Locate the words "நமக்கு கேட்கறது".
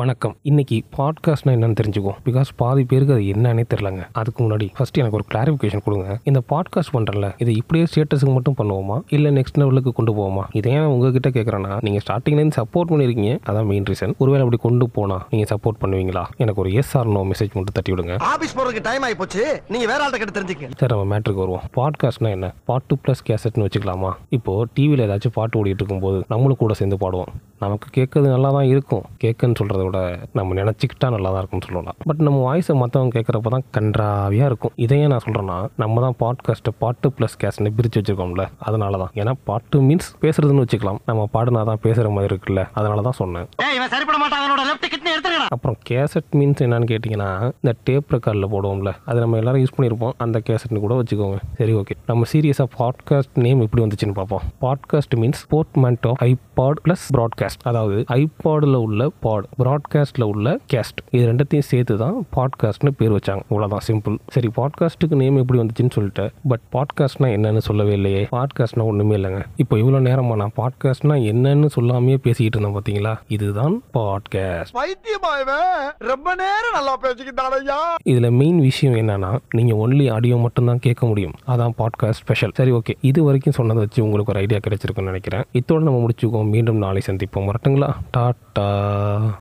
27.58-28.28